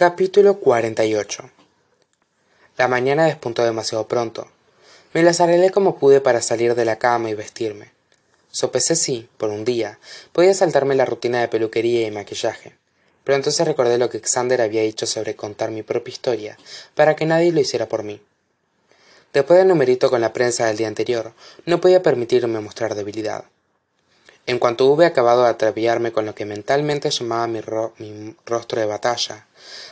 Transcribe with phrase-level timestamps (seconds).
[0.00, 1.50] Capítulo 48
[2.78, 4.48] La mañana despuntó demasiado pronto.
[5.12, 7.92] Me las arreglé como pude para salir de la cama y vestirme.
[8.50, 9.98] Sopesé si, por un día,
[10.32, 12.78] podía saltarme la rutina de peluquería y maquillaje,
[13.24, 16.58] pero entonces recordé lo que Xander había dicho sobre contar mi propia historia,
[16.94, 18.22] para que nadie lo hiciera por mí.
[19.34, 21.34] Después del numerito con la prensa del día anterior,
[21.66, 23.44] no podía permitirme mostrar debilidad.
[24.46, 27.60] En cuanto hube acabado de ataviarme con lo que mentalmente llamaba mi,
[28.46, 29.46] rostro de batalla,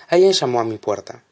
[0.09, 1.23] alguien llamó a mi puerta.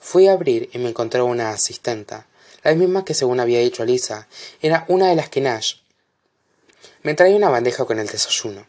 [0.00, 2.26] Fui a abrir y me encontré una asistenta,
[2.62, 4.28] la misma que según había dicho Alisa,
[4.60, 5.82] era una de las que Nash
[7.02, 8.64] me traía una bandeja con el desayuno.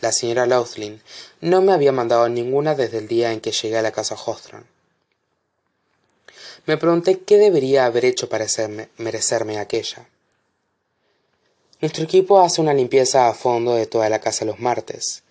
[0.00, 1.02] La señora Laughlin
[1.40, 4.64] no me había mandado ninguna desde el día en que llegué a la casa Hostron.
[6.66, 8.46] Me pregunté qué debería haber hecho para
[8.96, 10.06] merecerme aquella.
[11.80, 15.22] Nuestro equipo hace una limpieza a fondo de toda la casa los martes.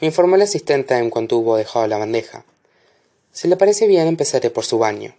[0.00, 2.44] Me informó el asistente en cuanto hubo dejado la bandeja.
[3.32, 5.14] Si le parece bien, empezaré por su baño.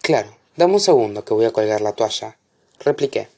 [0.00, 2.36] Claro, dame un segundo que voy a colgar la toalla,
[2.80, 3.28] repliqué.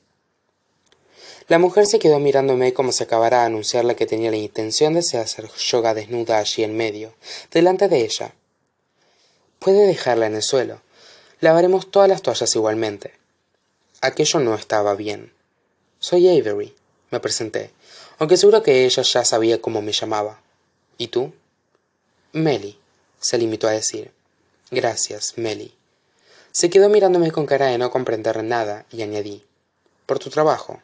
[1.48, 5.00] La mujer se quedó mirándome como si acabara de anunciarle que tenía la intención de
[5.00, 7.14] hacer yoga desnuda allí en medio,
[7.50, 8.32] delante de ella.
[9.58, 10.80] Puede dejarla en el suelo.
[11.40, 13.12] Lavaremos todas las toallas igualmente.
[14.00, 15.33] Aquello no estaba bien.
[16.06, 16.74] Soy Avery,
[17.10, 17.70] me presenté,
[18.18, 20.38] aunque seguro que ella ya sabía cómo me llamaba.
[20.98, 21.32] ¿Y tú?
[22.34, 22.78] Melly,
[23.20, 24.12] se limitó a decir.
[24.70, 25.72] Gracias, Melly.
[26.52, 29.46] Se quedó mirándome con cara de no comprender nada y añadí.
[30.04, 30.82] Por tu trabajo.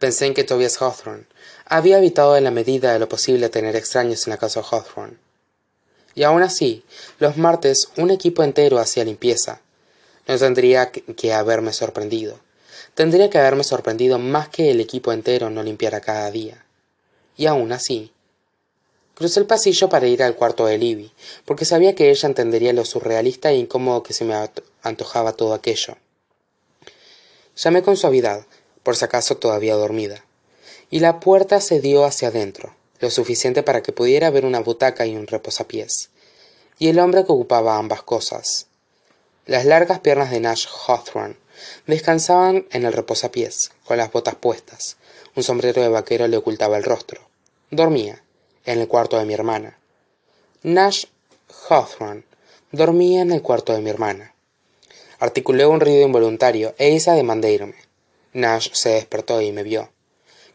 [0.00, 1.26] Pensé en que Tobias Hawthorne
[1.64, 5.18] había evitado en la medida de lo posible tener extraños en la casa Hawthorne.
[6.16, 6.84] Y aún así,
[7.20, 9.60] los martes un equipo entero hacía limpieza.
[10.26, 12.44] No tendría que haberme sorprendido.
[12.94, 16.64] Tendría que haberme sorprendido más que el equipo entero no limpiara cada día.
[17.36, 18.12] Y aún así.
[19.14, 21.12] Crucé el pasillo para ir al cuarto de Libby,
[21.44, 24.34] porque sabía que ella entendería lo surrealista e incómodo que se me
[24.82, 25.96] antojaba todo aquello.
[27.56, 28.44] Llamé con suavidad,
[28.82, 30.22] por si acaso todavía dormida,
[30.90, 35.06] y la puerta se dio hacia adentro, lo suficiente para que pudiera ver una butaca
[35.06, 36.10] y un reposapiés,
[36.78, 38.66] y el hombre que ocupaba ambas cosas.
[39.46, 41.36] Las largas piernas de Nash Hawthorne
[41.86, 44.96] Descansaban en el reposapiés, con las botas puestas.
[45.34, 47.20] Un sombrero de vaquero le ocultaba el rostro.
[47.70, 48.22] Dormía,
[48.64, 49.78] en el cuarto de mi hermana.
[50.62, 51.06] Nash
[51.68, 52.24] Hawthorne
[52.72, 54.34] dormía en el cuarto de mi hermana.
[55.18, 57.76] Articulé un ruido involuntario e hice ademán de irme.
[58.32, 59.90] Nash se despertó y me vio.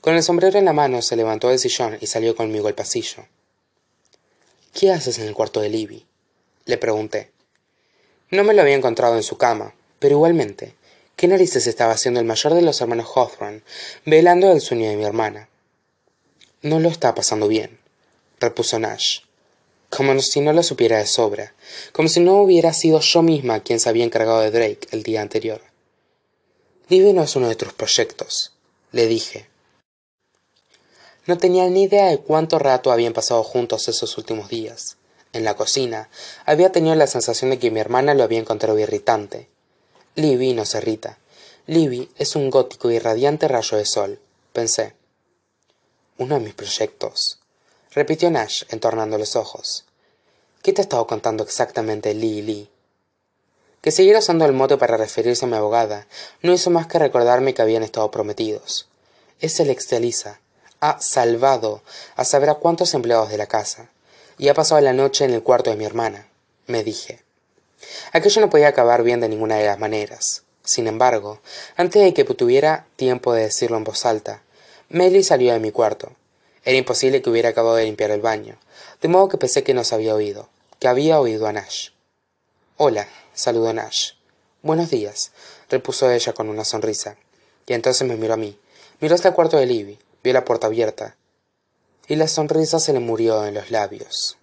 [0.01, 3.25] Con el sombrero en la mano se levantó del sillón y salió conmigo al pasillo.
[4.73, 6.05] ¿Qué haces en el cuarto de Libby?
[6.65, 7.31] le pregunté.
[8.29, 10.75] No me lo había encontrado en su cama, pero igualmente
[11.21, 13.61] ¿Qué narices estaba haciendo el mayor de los hermanos Hawthorne,
[14.07, 15.49] velando el sueño de mi hermana?
[16.63, 17.77] No lo está pasando bien,
[18.39, 19.19] repuso Nash,
[19.91, 21.53] como si no lo supiera de sobra,
[21.91, 25.21] como si no hubiera sido yo misma quien se había encargado de Drake el día
[25.21, 25.61] anterior.
[26.89, 28.53] Es uno de tus proyectos,
[28.91, 29.47] le dije.
[31.27, 34.97] No tenía ni idea de cuánto rato habían pasado juntos esos últimos días.
[35.33, 36.09] En la cocina
[36.47, 39.49] había tenido la sensación de que mi hermana lo había encontrado irritante,
[40.15, 41.17] Libby no se irrita.
[41.67, 44.19] Libby es un gótico y radiante rayo de sol,
[44.51, 44.93] pensé.
[46.17, 47.39] Uno de mis proyectos,
[47.91, 49.85] repitió Nash, entornando los ojos.
[50.61, 52.69] ¿Qué te ha estado contando exactamente Lee Lee?
[53.79, 56.07] Que siguiera usando el mote para referirse a mi abogada
[56.41, 58.89] no hizo más que recordarme que habían estado prometidos.
[59.39, 59.87] Es el ex.
[60.81, 61.83] Ha salvado
[62.17, 63.89] a saber a cuántos empleados de la casa
[64.37, 66.27] y ha pasado la noche en el cuarto de mi hermana,
[66.67, 67.23] me dije.
[68.11, 70.43] Aquello no podía acabar bien de ninguna de las maneras.
[70.63, 71.39] Sin embargo,
[71.75, 74.43] antes de que tuviera tiempo de decirlo en voz alta,
[74.89, 76.11] Melly salió de mi cuarto.
[76.63, 78.57] Era imposible que hubiera acabado de limpiar el baño,
[79.01, 80.49] de modo que pensé que nos había oído,
[80.79, 81.89] que había oído a Nash.
[82.77, 84.11] Hola, saludó Nash.
[84.61, 85.31] Buenos días,
[85.69, 87.17] repuso ella con una sonrisa,
[87.65, 88.59] y entonces me miró a mí.
[88.99, 91.15] Miró hasta el cuarto de Libby, vio la puerta abierta,
[92.07, 94.37] y la sonrisa se le murió en los labios.